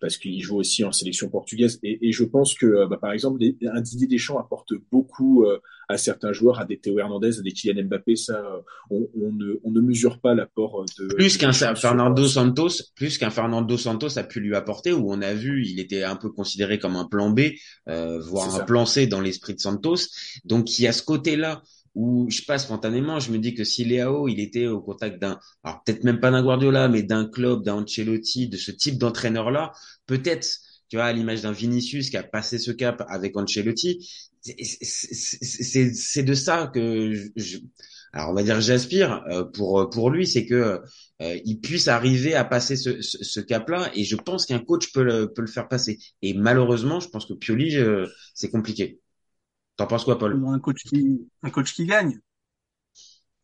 [0.00, 3.12] parce qu'il joue aussi en sélection portugaise et, et je pense que euh, bah, par
[3.12, 7.42] exemple un Didier Deschamps apporte beaucoup euh, à certains joueurs, à des Théo Hernandez, à
[7.42, 11.38] des Kylian Mbappé, ça euh, on, on ne on ne mesure pas l'apport de Plus
[11.38, 15.64] qu'un Fernando Santos, plus qu'un Fernando Santos a pu lui apporter, où on a vu,
[15.66, 17.40] il était un peu considéré comme un plan B,
[17.88, 18.64] euh, voire un ça.
[18.64, 19.96] plan C dans l'esprit de Santos.
[20.44, 21.62] Donc il y a ce côté-là
[21.98, 25.20] où je sais pas spontanément, je me dis que si Léao il était au contact
[25.20, 28.98] d'un, alors peut-être même pas d'un Guardiola, mais d'un club, d'un Ancelotti, de ce type
[28.98, 29.72] d'entraîneur là,
[30.06, 30.48] peut-être,
[30.88, 34.08] tu vois, à l'image d'un Vinicius qui a passé ce cap avec Ancelotti,
[34.42, 37.58] c'est de ça que je,
[38.12, 40.80] alors on va dire j'aspire euh, pour pour lui, c'est que
[41.20, 45.02] euh, il puisse arriver à passer ce, ce, cap-là, et je pense qu'un coach peut
[45.02, 45.98] le peut le faire passer.
[46.22, 47.76] Et malheureusement, je pense que Pioli,
[48.34, 49.00] c'est compliqué.
[49.78, 50.38] T'en penses quoi, Paul?
[50.46, 52.18] Un coach qui, un coach qui gagne.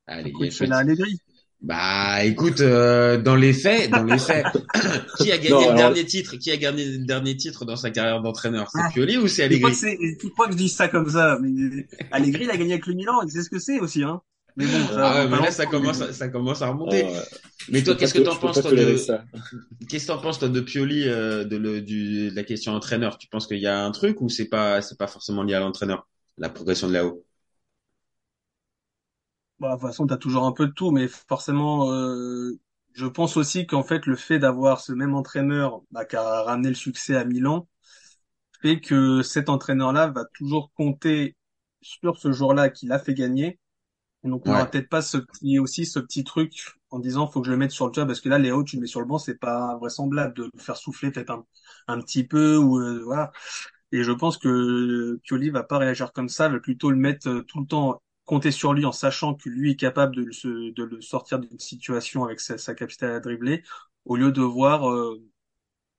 [0.06, 0.68] Allez, Un coach écoute.
[0.68, 1.18] la Allegri.
[1.62, 4.44] Bah, écoute, euh, dans les faits, dans les faits,
[5.18, 7.76] qui a gagné Non, le alors- dernier titre Qui a gagné le dernier titre dans
[7.76, 8.68] sa carrière d'entraîneur?
[8.70, 8.90] C'est Ah.
[8.92, 11.86] Pioli ou c'est Allegri que c'est- tu crois que je dis ça comme ça, mais
[12.10, 14.20] Allegri, il a gagné avec le Milan, il sait ce que c'est aussi, hein.
[14.56, 17.02] Mais bon, ça, Ah ouais, mais là ça commence, mais- à, ça commence à remonter.
[17.04, 17.12] ouais.
[17.70, 19.24] Mais Je toi, qu'est-ce que te- t'en penses toi de ça.
[19.88, 23.16] Qu'est-ce que t'en penses toi de Pioli euh, de, le, du, de la question entraîneur?
[23.18, 25.60] Tu penses qu'il y a un truc ou c'est pas c'est pas forcément lié à
[25.60, 26.06] l'entraîneur?
[26.38, 27.24] La progression de là-haut
[29.60, 32.58] Bah, de toute façon, t'as toujours un peu de tout, mais forcément, euh,
[32.92, 36.68] je pense aussi qu'en fait, le fait d'avoir ce même entraîneur, bah, qui a ramené
[36.70, 37.68] le succès à Milan,
[38.62, 41.36] fait que cet entraîneur-là va toujours compter
[41.82, 43.60] sur ce jour-là qu'il a fait gagner.
[44.24, 44.52] Et donc, on Ouais.
[44.52, 47.58] n'aura peut-être pas ce petit, aussi ce petit truc en disant, faut que je le
[47.58, 49.38] mette sur le job, parce que là, Léo, tu le mets sur le banc, c'est
[49.38, 51.46] pas vraisemblable de le faire souffler peut-être un,
[51.88, 53.32] un petit peu, ou, euh, voilà.
[53.94, 57.42] Et je pense que Pioli va pas réagir comme ça, va plutôt le mettre euh,
[57.44, 60.24] tout le temps, compter sur lui en sachant que lui est capable de
[60.72, 63.62] de le sortir d'une situation avec sa, sa capacité à dribbler,
[64.06, 65.22] au lieu de voir euh,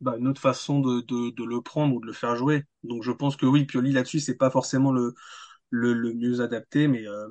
[0.01, 2.65] bah, une autre façon de, de, de le prendre ou de le faire jouer.
[2.83, 5.15] Donc je pense que oui, Pioli là-dessus, c'est pas forcément le,
[5.71, 7.29] le, le mieux adapté, mais euh,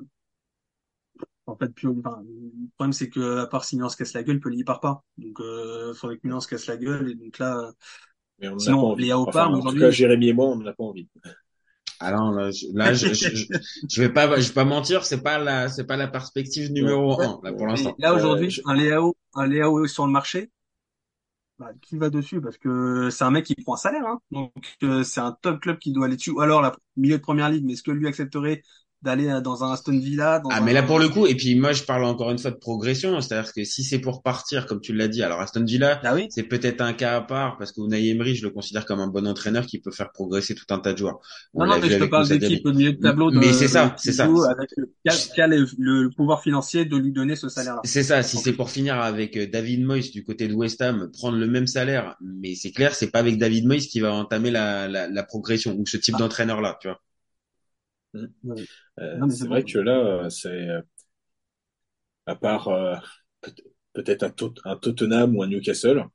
[1.47, 4.23] en fait, Pioli, enfin, le problème c'est que à part si Milan se casse la
[4.23, 5.03] gueule, Pioli il part pas.
[5.17, 7.71] Donc euh, faudrait que Milan se casse la gueule, et donc là,
[8.39, 10.73] Mais on Sinon, pas Enfin, mais en tout cas, Jérémy et moi, on n'en a
[10.73, 11.07] pas envie.
[11.99, 13.45] Ah non, là, je, là, je, je, je,
[13.89, 17.21] je vais pas je vais pas mentir, c'est pas la c'est pas la perspective numéro
[17.21, 17.95] un là pour l'instant.
[17.97, 20.49] Là aujourd'hui, Euh, je- un Léao, un Léao sur le marché,
[21.59, 22.41] bah, qui va dessus?
[22.41, 24.19] Parce que c'est un mec qui prend un salaire, hein.
[24.31, 24.51] donc
[24.83, 26.31] euh, c'est un top club qui doit aller dessus.
[26.31, 28.61] Ou alors la milieu de première ligue, mais est-ce que lui accepterait
[29.01, 31.53] d'aller dans un Aston Villa dans Ah un- mais là pour le coup et puis
[31.55, 34.81] moi je parle encore une fois de progression, c'est-à-dire que si c'est pour partir comme
[34.81, 36.25] tu l'as dit, alors Aston Villa Ah oui.
[36.31, 39.07] c'est peut-être un cas à part parce que Unai Emery je le considère comme un
[39.07, 41.19] bon entraîneur qui peut faire progresser tout un tas de joueurs.
[41.53, 43.29] On Non, non, mais je te parle d'équipe de milieu de tableau.
[43.29, 44.23] De, Mais c'est ça, c'est ça.
[44.25, 44.89] Avec le,
[45.35, 47.81] qui a, le, le pouvoir financier de lui donner ce salaire-là.
[47.83, 51.11] C'est ça, si c'est pour finir avec euh, David Moyes du côté de West Ham,
[51.13, 54.49] prendre le même salaire, mais c'est clair, c'est pas avec David Moyes qui va entamer
[54.51, 56.19] la, la, la progression ou ce type Ah.
[56.21, 56.99] d'entraîneur là, tu vois.
[58.99, 59.65] Euh, Non, mais c'est vrai bon.
[59.65, 60.81] que là, euh, c'est euh,
[62.27, 62.95] à part euh,
[63.41, 63.53] peut-
[63.93, 66.05] peut-être un, Tot- un Tottenham ou un Newcastle,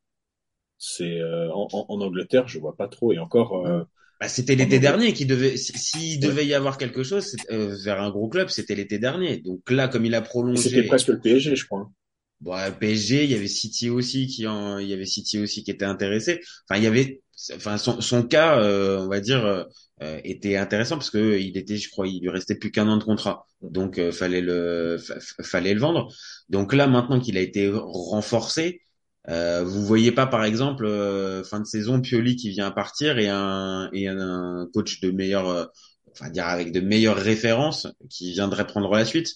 [0.79, 3.13] c'est euh, en, en- en Angleterre, je vois pas trop.
[3.13, 3.85] Et encore, euh,
[4.21, 8.01] Bah, c'était l'été dernier qui devait, si- s'il devait y avoir quelque chose euh, vers
[8.03, 9.39] un gros club, c'était l'été dernier.
[9.39, 10.21] Donc là, comme il a
[10.55, 11.81] c'était prolongé, presque le PSG, je crois.
[11.81, 11.93] hein.
[12.41, 15.63] bon, à PSG, il y avait City aussi qui en, il y avait City aussi
[15.65, 16.41] qui était intéressé.
[16.69, 17.23] Enfin, il y avait,
[17.55, 19.65] enfin, son, son cas, euh, on va dire, euh,
[20.03, 22.97] euh, était intéressant parce que il était, je crois, il lui restait plus qu'un an
[22.97, 23.47] de contrat.
[23.63, 26.09] Donc, euh, fallait le, fa- fa- fallait le vendre.
[26.49, 28.83] Donc là, maintenant qu'il a été renforcé,
[29.29, 33.29] euh, vous voyez pas, par exemple, euh, fin de saison, Pioli qui vient partir et
[33.29, 35.67] un, et un coach de meilleure, euh,
[36.13, 39.29] enfin, dire avec de meilleures références qui viendrait prendre la suite.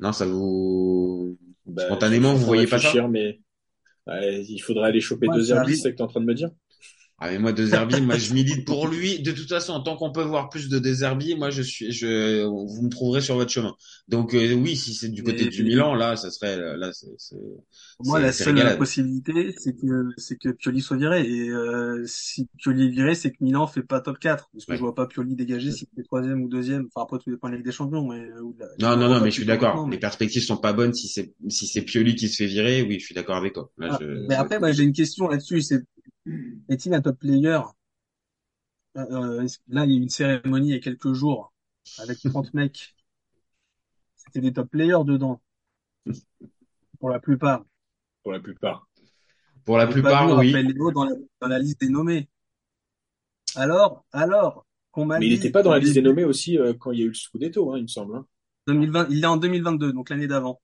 [0.00, 3.06] Non, ça vous, Bah, Spontanément, vous voyez pas ça?
[3.08, 3.40] mais
[4.06, 5.78] ouais, il faudrait aller choper Ouais, deux arrive.
[5.78, 6.50] c'est ça que tu es en train de me dire?
[7.24, 9.20] Ah mais moi De Zerbi, moi je milite pour lui.
[9.22, 12.42] De toute façon, tant qu'on peut voir plus de De Zerbi, moi je suis, je,
[12.44, 13.76] vous me trouverez sur votre chemin.
[14.08, 17.06] Donc euh, oui, si c'est du côté Mais- du Milan, là, ça serait, là, c'est,
[17.18, 18.78] c'est- Pour moi, c'est- la c'est seule régalade.
[18.78, 21.24] possibilité, c'est que c'est que Pioli soit viré.
[21.24, 24.50] Et euh, si Pioli est viré, c'est que Milan fait pas top 4.
[24.52, 24.76] Parce que Ouais.
[24.76, 26.88] je vois pas Pioli dégager s'il fait troisième ou deuxième.
[26.92, 28.08] Enfin, après, tout dépend de la Ligue des Champions.
[28.08, 29.68] Mais, euh, ou de la- Non, non, non, mais je suis d'accord.
[29.76, 32.46] maintenant, Les mais- perspectives sont pas bonnes si c'est, si c'est Pioli qui se fait
[32.46, 32.82] virer.
[32.82, 33.70] Oui, je suis d'accord avec toi.
[33.78, 35.62] Là, Ah, je, mais après, moi, j'ai une question là-dessus.
[35.62, 35.84] C'est
[36.72, 37.60] est-il un top player
[38.96, 39.06] Euh,
[39.42, 41.52] euh, Là, il y a eu une cérémonie il y a quelques jours
[41.98, 42.94] avec 30 mecs.
[44.16, 45.40] C'était des top players dedans,
[46.98, 47.64] pour la plupart.
[48.22, 48.88] pour la plupart.
[49.64, 50.52] pour la plupart, oui.
[50.52, 52.28] Léo dans la, dans la liste des nommés.
[53.56, 56.72] Alors, alors, qu'on m'a Mais il n'était pas dans la liste des nommés aussi euh,
[56.74, 58.16] quand il y a eu le Scudetto, hein, il me semble.
[58.16, 58.26] Hein.
[58.66, 60.60] 2020, il est en 2022, donc l'année d'avant.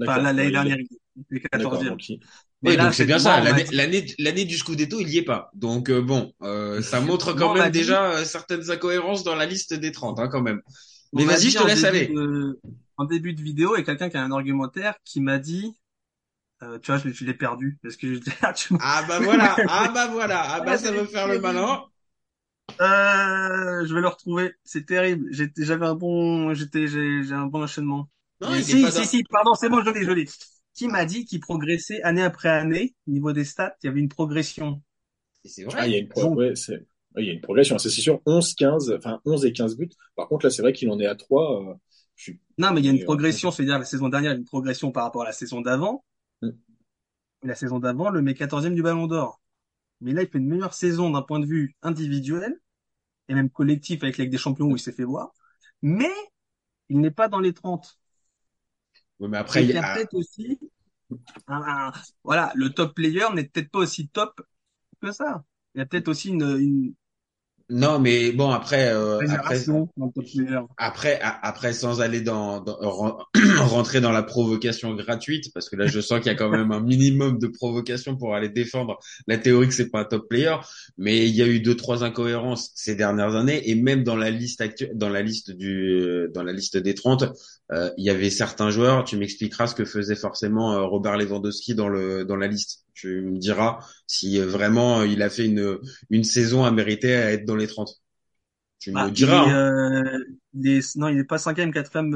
[0.00, 0.88] Enfin, l'année Ouais, il est- dernière, il
[1.30, 1.88] est D'accord, 14e.
[1.88, 2.20] donc il-
[2.62, 3.40] Mais Oui, là, donc c'est bien ça.
[3.40, 5.50] L'année, du Scudetto, il y est pas.
[5.54, 9.46] Donc euh, bon, euh, ça montre quand même dit- déjà euh, certaines incohérences dans la
[9.46, 10.60] liste des 30, hein, quand même.
[11.12, 12.10] Mais m'a vas-y, je te laisse aller.
[12.10, 12.60] de-
[12.96, 15.76] en début de vidéo, il y a quelqu'un qui a un argumentaire qui m'a dit,
[16.62, 18.20] euh, tu vois, je, je l'ai perdu, parce que je,
[18.56, 21.84] tu Ah bah voilà, ah bah voilà, ah bah ça veut faire le malin.
[22.80, 24.54] Euh, je vais le retrouver.
[24.64, 25.26] C'est terrible.
[25.56, 28.08] J'avais un bon, j'étais, j'ai, j'ai un bon enchaînement.
[28.40, 30.26] Non, il si, pas si, si, pardon, c'est bon, je l'ai, je l'ai.
[30.78, 33.98] Qui m'a dit qu'il progressait année après année, au niveau des stats, il y avait
[33.98, 34.80] une progression.
[35.44, 36.74] C'est Ah, il y a une, pro- ouais, c'est-
[37.16, 38.20] ouais, il y a une progression, c'est sûr.
[38.26, 39.88] 11, 15, enfin 11 et 15 buts.
[40.14, 41.62] Par contre, là, c'est vrai qu'il en est à 3.
[41.68, 41.74] euh,
[42.14, 42.40] je suis...
[42.58, 44.38] Non, mais il y a une euh, progression, c'est-à-dire la saison dernière, il y a
[44.38, 46.04] une progression par rapport à la saison d'avant.
[46.42, 46.50] Mm.
[47.42, 49.40] La saison d'avant, le met 14e du Ballon d'Or.
[50.00, 52.56] Mais là, il fait une meilleure saison d'un point de vue individuel
[53.28, 55.32] et même collectif avec la Ligue des Champions où il s'est fait voir.
[55.82, 56.12] Mais
[56.88, 57.98] il n'est pas dans les 30.
[59.20, 60.58] Ouais, mais après, il y a peut-être aussi,
[61.48, 61.92] un- un-
[62.24, 64.40] voilà, le top player n'est peut-être pas aussi top
[65.02, 65.44] que ça.
[65.74, 66.94] Il y a peut-être aussi une, une
[67.70, 69.18] non, mais bon, après, euh,
[70.78, 73.18] après, après, sans aller dans, dans ren-
[73.58, 76.72] rentrer dans la provocation gratuite, parce que là, je sens qu'il y a quand même
[76.72, 80.54] un minimum de provocation pour aller défendre la théorie que c'est pas un top player,
[80.96, 84.30] mais il y a eu deux, trois incohérences ces dernières années, et même dans la
[84.30, 87.24] liste actuelle, dans la liste du, dans la liste des 30,
[87.72, 91.74] euh, il y avait certains joueurs, tu m'expliqueras ce que faisait forcément euh, Robert Lewandowski
[91.74, 92.84] dans le, dans la liste.
[92.98, 95.78] Tu me diras si euh, vraiment euh, il a fait une,
[96.10, 98.02] une saison à mériter à être dans les 30.
[98.80, 99.42] Tu me il diras.
[99.42, 99.52] est, hein.
[99.52, 102.10] euh, il est, non, il n'est pas cinquième, quatrième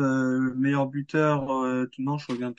[0.57, 1.47] meilleur buteur.
[1.99, 2.53] Non, je reviens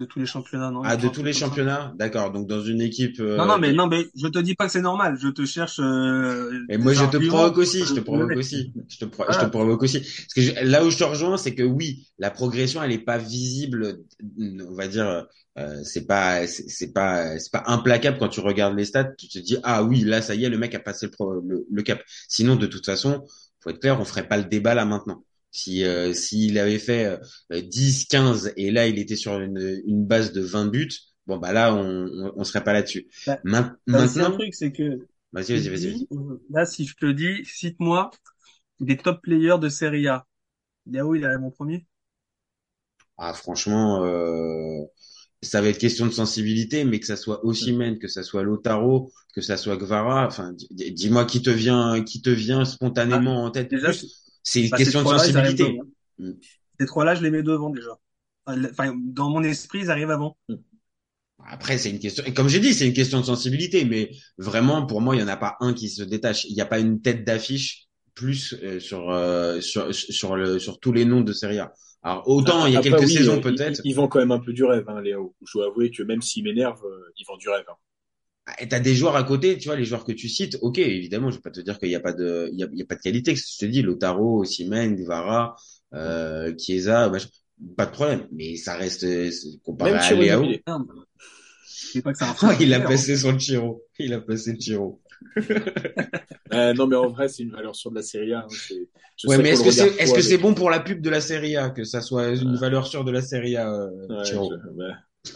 [0.00, 0.82] de tous les championnats, non.
[0.84, 1.92] Ah, de tous les championnats?
[1.96, 2.32] D'accord.
[2.32, 4.66] Donc, dans une équipe, Non, euh, non, mais qui- non, mais je te dis pas
[4.66, 5.16] que c'est normal.
[5.20, 5.78] Je te cherche.
[5.78, 9.32] Euh, Et moi, je te provoque aussi, je te provoque aussi, je te, pro- je
[9.32, 9.44] Voilà.
[9.46, 10.00] te provoque aussi.
[10.00, 12.98] Parce que je- là où je te rejoins, c'est que oui, la progression, elle est
[12.98, 14.00] pas visible,
[14.38, 15.26] on va dire,
[15.58, 19.12] euh, c'est pas, c'est c'est pas, c'est pas implacable quand tu regardes les stats.
[19.16, 21.40] Tu te dis, ah oui, là, ça y est, le mec a passé le, pro-
[21.40, 22.02] le, le cap.
[22.28, 23.24] Sinon, de toute façon,
[23.60, 25.22] faut être clair, on ferait pas le débat là maintenant.
[25.54, 27.18] Si, euh, s'il avait fait
[27.52, 30.90] euh, 10, 15 et là, il était sur une, une base de 20 buts,
[31.26, 33.08] bon, bah là, on, on, on serait pas là-dessus.
[33.26, 36.08] Bah, Main- Bah, c'est un maintenant, truc, c'est que vas-y, vas-y, vas-y,
[36.50, 38.10] là, si je te dis, cite-moi
[38.80, 40.26] des top players de Serie A.
[40.86, 41.86] Yao, il est mon premier.
[43.16, 44.82] Ah, franchement, euh,
[45.42, 49.12] ça va être question de sensibilité, mais que ça soit Osimhen, que ça soit Lautaro,
[49.34, 53.50] que ça soit Gvara, enfin, di- dis-moi qui te vient, qui te vient spontanément en
[53.52, 53.70] tête.
[53.70, 55.78] Déjà, Plus, c'est une Bah, question de sensibilité.
[56.18, 56.32] Mm.
[56.78, 57.98] Ces trois-là, je les mets devant déjà.
[58.46, 60.36] Enfin, dans mon esprit, ils arrivent avant.
[61.46, 64.86] Après, c'est une question, et comme j'ai dit, c'est une question de sensibilité, mais vraiment,
[64.86, 66.44] pour moi, il y en a pas un qui se détache.
[66.44, 70.78] Il n'y a pas une tête d'affiche plus euh, sur, euh, sur sur le sur
[70.78, 71.72] tous les noms de Serie A.
[72.02, 73.80] Alors autant il y a Après, quelques oui, saisons peut-être.
[73.84, 75.34] Ils, ils vendent quand même un peu du rêve, hein, Léo.
[75.44, 77.64] Je dois avouer que même s'ils m'énervent, euh, ils vendent du rêve.
[77.68, 77.74] hein.
[78.58, 81.30] Et t'as des joueurs à côté, tu vois, les joueurs que tu cites, ok, évidemment,
[81.30, 82.82] je vais pas te dire qu'il y a pas de, il y a, il y
[82.82, 85.56] a pas de qualité, que je te dis, Lotaro, Osimhen, Guevara,
[85.94, 87.28] euh, Chiesa, machin,
[87.76, 89.06] pas de problème, mais ça reste,
[89.62, 90.44] comparé Même à Léao.
[92.60, 93.82] Il a passé son Chiro.
[93.98, 95.00] Il a passé le Chiro.
[96.52, 98.40] Euh, non, mais en vrai, c'est une valeur sûre de la Serie A.
[98.40, 98.46] hein.
[99.16, 101.70] Je Ouais, mais est-ce que c'est, avec- bon pour la pub de la Serie A,
[101.70, 104.52] que ça soit une valeur sûre de la Serie A, euh, Ouais, Chiro?
[104.52, 104.82] je-.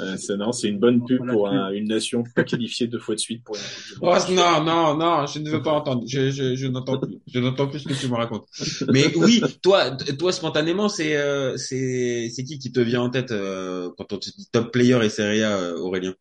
[0.01, 3.15] Euh, c'est non, c'est une bonne pub Pour un- une nation pas qualifiée deux fois
[3.15, 3.63] de suite pour une
[4.01, 6.05] Oh, non, non, non, je ne veux pas entendre.
[6.07, 7.21] Je, je, je n'entends plus.
[7.27, 8.49] Je n'entends plus ce que tu me racontes.
[8.89, 13.31] Mais oui, toi, toi, spontanément, c'est, euh, c'est, c'est qui qui te vient en tête,
[13.33, 16.15] euh, quand on te dit top player et Serie A, euh, Aurélien?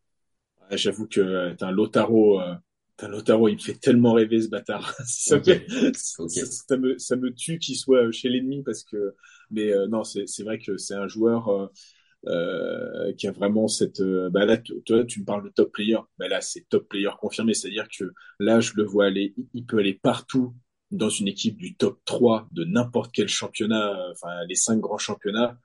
[0.70, 2.54] J'avoue que euh, t'as un Lotaro, euh,
[2.96, 4.94] t'as un Lotaro, il me fait tellement rêver ce bâtard.
[5.06, 5.46] ça, Ok.
[5.46, 5.58] me,
[5.94, 9.14] ça, me, ça me tue qu'il soit chez l'ennemi parce que,
[9.50, 11.66] mais euh, non, c'est c'est vrai que c'est un joueur euh,
[12.26, 14.00] euh, qui a vraiment cette.
[14.00, 15.98] euh, bah là, toi, tu me parles de top player.
[16.18, 18.04] Bah là, c'est top player confirmé, c'est-à-dire que
[18.40, 20.54] là, je le vois aller, il- peut aller partout
[20.90, 24.96] dans une équipe du top 3 de n'importe quel championnat, euh, enfin les cinq grands
[24.98, 25.58] championnats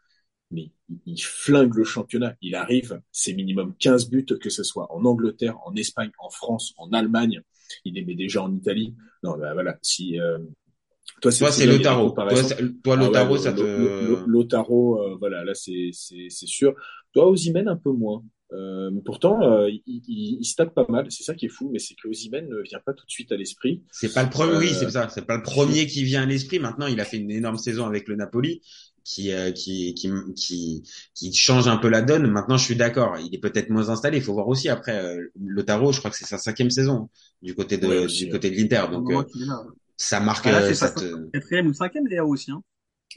[0.52, 2.36] mais il, il flingue le championnat.
[2.42, 6.74] Il arrive, c'est minimum 15 buts, que ce soit en Angleterre, en Espagne, en France,
[6.78, 7.42] en Allemagne.
[7.86, 8.96] Il les met déjà en Italie.
[9.24, 9.78] Non, bah voilà.
[9.82, 10.38] Si euh,
[11.22, 12.12] toi, Toi, c'est Lotaro.
[12.12, 12.26] Toi,
[12.84, 16.74] toi, Ah ouais, Lotaro, ça te, Lotaro, euh, voilà, là, c'est c'est c'est sûr.
[17.14, 18.24] Toi, Osimhen, un peu moins.
[18.52, 21.08] Euh, mais pourtant, euh, il, il, il se tape pas mal.
[21.10, 23.32] C'est ça qui est fou, mais c'est que Osimhen ne vient pas tout de suite
[23.32, 23.82] à l'esprit.
[23.92, 25.10] c'est pas le premier, oui, Euh, c'est ça.
[25.10, 26.60] C'est pas le premier qui vient à l'esprit.
[26.60, 28.62] Maintenant, il a fait une énorme saison avec le Napoli,
[29.04, 30.84] qui, euh, qui, qui, qui,
[31.16, 32.28] qui change un peu la donne.
[32.28, 33.18] Maintenant, je suis d'accord.
[33.18, 34.18] Il est peut-être moins installé.
[34.18, 37.10] Il faut voir aussi après, euh, Lotaro, je crois que c'est sa cinquième saison,
[37.42, 38.84] du côté de, Ouais, du côté de l'Inter.
[38.92, 39.10] Donc,
[39.94, 42.52] euh, ça marque, Ah, là, euh, c'est ça sa te- quatrième ou cinquième, Léa aussi,
[42.52, 42.64] hein.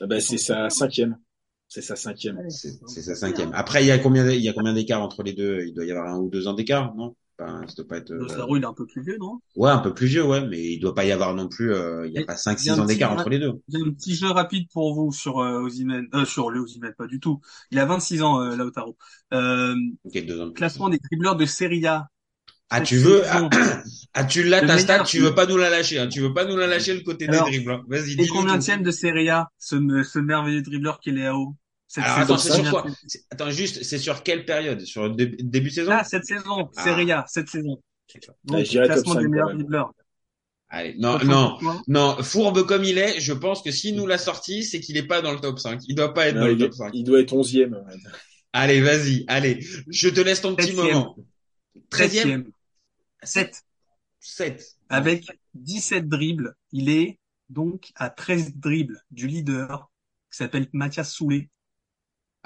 [0.01, 1.19] Ah bah, c'est sa cinquième.
[1.69, 2.43] C'est sa cinquième.
[2.43, 3.53] Ouais, C'est sa cinquième.
[3.55, 5.63] Après, il y a combien, il y a combien d'écart entre les deux?
[5.67, 7.17] Il doit y avoir un ou deux ans d'écart, non?
[7.39, 9.41] Enfin, ça doit pas être, euh, Lotaro, il est un peu plus vieux, non?
[9.57, 12.07] ouais, un peu plus vieux, ouais, mais il doit pas y avoir non plus, euh,
[12.07, 13.29] il y a Et pas cinq, il y a six un ans petit d'écart entre
[13.29, 13.61] les deux.
[13.69, 17.07] J'ai un petit jeu rapide pour vous sur euh, Osimhen, euh, sur le Osimhen, pas
[17.07, 17.41] du tout.
[17.71, 18.97] Il a 26 ans, euh, Lautaro.
[19.35, 20.71] Euh, Ok, deux ans de plus.
[20.71, 22.09] classement des dribbleurs de Serie A.
[22.69, 23.49] Ah, Cette tu veux, saison.
[24.15, 26.09] ah, tu l'as ta stat, meilleur- tu veux pas nous la lâcher, hein.
[26.09, 27.83] Tu veux pas nous la lâcher le côté Alors, des dribbles, hein.
[27.89, 31.55] Vas-y, Et dis-nous combien tième de Serie A, ce, ce merveilleux dribbleur qui est Léao
[31.89, 32.87] cette Alors, saison, attends, c'est sur quoi?
[33.31, 34.81] Attends, juste, c'est sur quelle période?
[34.85, 35.93] Sur le dé- début de saison?
[35.95, 36.83] Ah, cette saison, Ah.
[36.85, 37.81] Serie A, cette saison.
[38.45, 39.59] Donc, classement 5 des meilleurs même.
[39.59, 39.93] dribbleurs.
[40.69, 44.65] Allez, non, non, non, fourbe comme il est, je pense que s'il nous l'a sorti,
[44.65, 45.81] c'est qu'il est pas dans le top 5.
[45.87, 46.91] Il doit pas être Non, dans le top est- 5.
[46.93, 47.81] il doit être 11e.
[48.53, 49.65] Allez, vas-y, allez.
[49.89, 51.15] Je te laisse ton petit moment.
[51.91, 51.91] 13e?
[51.91, 52.45] Treizième.
[53.27, 53.63] 7.
[54.21, 54.77] 7.
[54.89, 59.91] Avec 17 dribbles, il est donc à 13 dribbles du leader
[60.31, 61.51] qui s'appelle Mathias Soulé.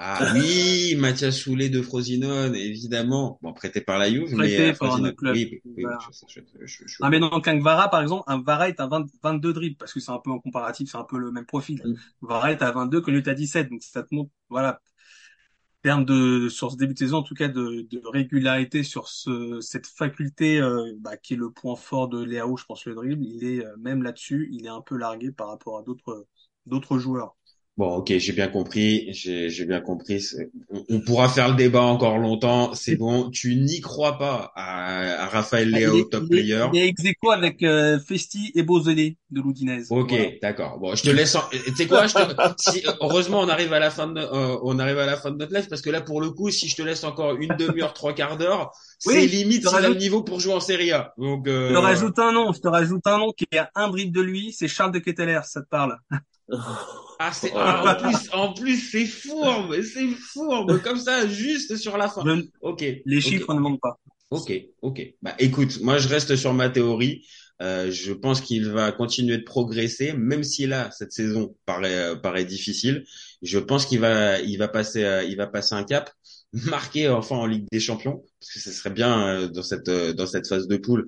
[0.03, 3.37] Ah oui, Mathias Soulet de Frosinone, évidemment.
[3.43, 5.35] Bon, prêté par la Juve, mais Prêté euh, par un club.
[5.35, 5.99] Oui, oui, Voilà.
[6.07, 8.79] je sais, je, je, je- Ah mais non, qu'un Vara, par exemple, un Vara est
[8.79, 11.31] à 20 22 dribbles, parce que c'est un peu en comparatif, c'est un peu le
[11.31, 11.81] même profil.
[11.85, 11.93] Mm.
[12.21, 14.81] Vara est à 22, Connu est à 17, donc ça te montre, voilà,
[15.81, 19.59] termes de, sur ce début de saison, en tout cas, de, de régularité sur ce,
[19.61, 23.25] cette faculté, euh, bah, qui est le point fort de Léao, je pense, le dribble,
[23.25, 26.27] il est, euh, même là-dessus, il est un peu largué par rapport à d'autres,
[26.67, 27.35] d'autres joueurs.
[27.81, 30.21] Bon, ok, j'ai bien compris, j'ai bien compris.
[30.21, 32.75] C'est- On, on pourra faire le débat encore longtemps.
[32.75, 33.31] C'est bon.
[33.31, 36.65] Tu n'y crois pas à, à Raphaël Ah, Léao, est, top il est, player.
[36.73, 39.87] il est ex aequo avec euh, Festi et Bozelli de l'Udinese.
[39.89, 40.25] Ok, Voilà.
[40.43, 40.77] d'accord.
[40.77, 41.33] Bon, je te laisse.
[41.33, 41.41] En...
[41.49, 42.19] Tu sais quoi je te...
[42.69, 42.83] si...
[43.01, 45.55] Heureusement, on arrive à la fin de euh, on arrive à la fin de notre
[45.55, 48.13] live parce que là, pour le coup, si je te laisse encore une demi-heure, trois
[48.13, 50.91] quarts d'heure, c'est limite je te s'il a le rajoute- niveau pour jouer en Serie
[50.91, 51.15] A.
[51.17, 51.69] Donc, euh...
[51.69, 54.15] Je te rajoute un nom, je te rajoute un nom qui est à un dribble
[54.15, 55.97] de lui, c'est Charles de Ketteler, ça te parle?
[57.19, 61.97] Ah, c'est ah, en plus, en plus, c'est fourbe, c'est fourbe comme ça, juste sur
[61.97, 62.23] la fin.
[62.61, 62.83] Ok.
[63.05, 63.99] les chiffres ne mentent pas.
[64.31, 65.13] Ok, ok.
[65.21, 67.25] Bah écoute, moi je reste sur ma théorie.
[67.61, 72.15] Euh, je pense qu'il va continuer de progresser, même si là cette saison paraît euh,
[72.15, 73.03] paraît difficile.
[73.41, 76.09] Je pense qu'il va il va passer euh, il va passer un cap,
[76.53, 80.13] marquer enfin en Ligue des Champions, parce que ce serait bien euh, dans cette euh,
[80.13, 81.07] dans cette phase de poule.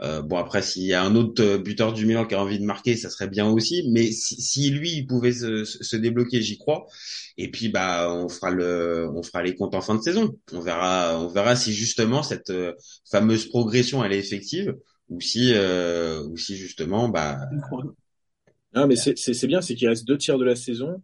[0.00, 2.58] Euh, bon après s'il y a un autre euh, buteur du Milan qui a envie
[2.58, 3.88] de marquer, ça serait bien aussi.
[3.92, 6.86] Mais si, si lui il pouvait se, se débloquer, j'y crois.
[7.36, 10.36] Et puis bah on fera le on fera les comptes en fin de saison.
[10.52, 12.72] On verra on verra si justement cette euh,
[13.10, 14.74] fameuse progression elle est effective
[15.08, 17.38] ou si euh, ou si justement bah
[18.74, 21.02] Non, mais c'est bien, c'est qu'il reste deux tiers de la saison.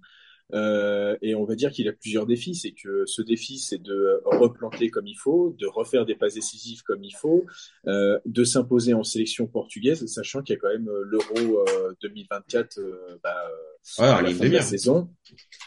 [0.55, 2.55] Euh, et on va dire qu'il a plusieurs défis.
[2.55, 6.83] C'est que ce défi, c'est de replanter comme il faut, de refaire des passes décisives
[6.83, 7.45] comme il faut,
[7.87, 11.95] euh, de s'imposer en sélection portugaise, sachant qu'il y a quand même euh, l'Euro euh,
[12.03, 13.35] 2024 euh, bah,
[13.99, 15.09] ouais, à la fin de la saison.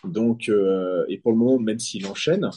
[0.04, 2.50] Donc, euh, et pour le moment, même s'il enchaîne,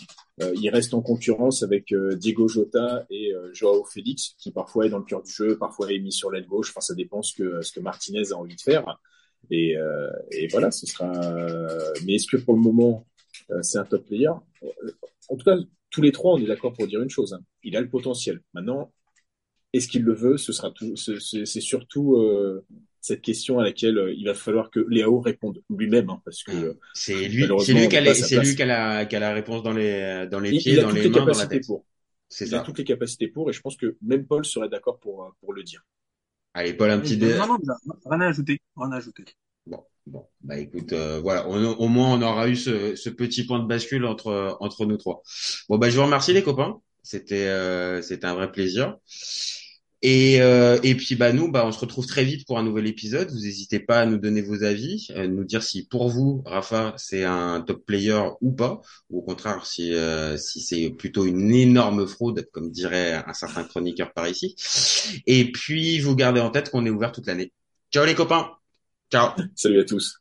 [0.42, 4.90] euh, il reste en concurrence avec euh, Diego Jota et Joao Félix, qui parfois est
[4.90, 6.70] dans le cœur du jeu, parfois est mis sur l'aile gauche.
[6.70, 8.98] Enfin, ça dépend ce que ce que Martinez a envie de faire.
[9.50, 11.12] Et, euh, et voilà, ce sera.
[12.04, 13.06] Mais est-ce que pour le moment,
[13.50, 14.28] euh, c'est un top player?
[15.28, 15.56] En tout cas,
[15.90, 17.32] tous les trois, on est d'accord pour dire une chose.
[17.32, 17.40] hein.
[17.62, 18.40] Il a le potentiel.
[18.54, 18.92] Maintenant,
[19.72, 20.36] est-ce qu'il le veut?
[20.36, 20.96] Ce sera tout.
[20.96, 22.64] ce- C'est surtout euh,
[23.00, 26.74] cette question à laquelle il va falloir que Léo réponde lui-même, hein, parce que euh,
[26.94, 30.72] C'est lui c'est lui qui a a la a réponse dans les dans les pieds,
[30.72, 31.66] il a dans toutes les les mains, dans la capacités tête.
[31.66, 31.84] pour.
[32.40, 32.62] Il a ça.
[32.64, 35.62] toutes les capacités pour, et je pense que même Paul serait d'accord pour pour le
[35.62, 35.84] dire.
[36.56, 37.34] Allez, Paul, un petit dé.
[37.34, 37.58] Non, non,
[38.06, 39.24] rien à ajouter, rien à ajouter.
[39.66, 43.44] Bon, bon, bah écoute, euh, voilà, on- au moins on aura eu ce, ce petit
[43.46, 45.22] point de bascule entre entre nous trois.
[45.68, 48.96] Bon bah je vous remercie les copains, c'était euh, c'était un vrai plaisir.
[50.08, 52.86] Et euh, et puis bah nous bah on se retrouve très vite pour un nouvel
[52.86, 53.28] épisode.
[53.28, 56.94] Vous n'hésitez pas à nous donner vos avis, à nous dire si pour vous Rafa
[56.96, 61.52] c'est un top player ou pas, ou au contraire si euh, si c'est plutôt une
[61.52, 64.54] énorme fraude comme dirait un certain chroniqueur par ici.
[65.26, 67.50] Et puis vous gardez en tête qu'on est ouvert toute l'année.
[67.92, 68.52] Ciao les copains.
[69.10, 69.30] Ciao.
[69.56, 70.20] Salut à tous.